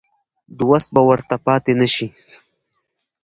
[0.57, 2.07] د وس به ورته پاتې نه شي.